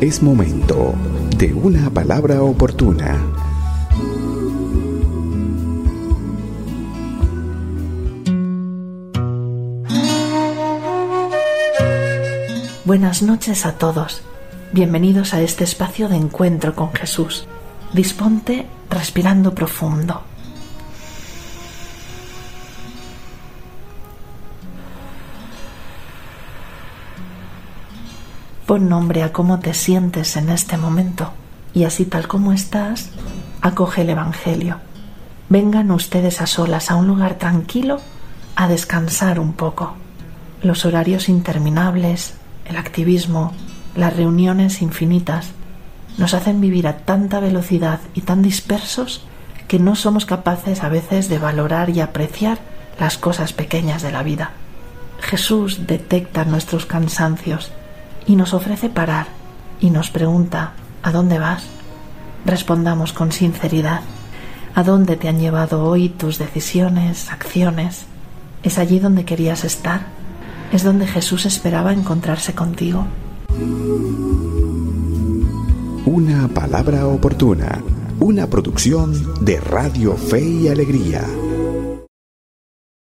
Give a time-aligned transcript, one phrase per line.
[0.00, 0.94] Es momento
[1.36, 3.20] de una palabra oportuna.
[12.84, 14.22] Buenas noches a todos.
[14.72, 17.46] Bienvenidos a este espacio de encuentro con Jesús.
[17.92, 20.22] Disponte respirando profundo.
[28.68, 31.32] Pon nombre a cómo te sientes en este momento
[31.72, 33.08] y así tal como estás,
[33.62, 34.76] acoge el Evangelio.
[35.48, 37.98] Vengan ustedes a solas a un lugar tranquilo
[38.56, 39.94] a descansar un poco.
[40.62, 42.34] Los horarios interminables,
[42.66, 43.54] el activismo,
[43.96, 45.52] las reuniones infinitas
[46.18, 49.24] nos hacen vivir a tanta velocidad y tan dispersos
[49.66, 52.58] que no somos capaces a veces de valorar y apreciar
[53.00, 54.50] las cosas pequeñas de la vida.
[55.20, 57.72] Jesús detecta nuestros cansancios
[58.28, 59.26] y nos ofrece parar
[59.80, 61.64] y nos pregunta ¿A dónde vas?
[62.44, 64.02] Respondamos con sinceridad
[64.74, 68.04] ¿A dónde te han llevado hoy tus decisiones, acciones?
[68.62, 70.02] ¿Es allí donde querías estar?
[70.72, 73.06] ¿Es donde Jesús esperaba encontrarse contigo?
[76.04, 77.82] Una palabra oportuna,
[78.20, 81.24] una producción de Radio Fe y Alegría.